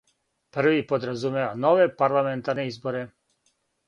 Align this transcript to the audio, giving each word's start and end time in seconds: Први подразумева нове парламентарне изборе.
Први 0.55 0.79
подразумева 0.91 1.49
нове 1.65 1.85
парламентарне 1.99 2.65
изборе. 2.71 3.03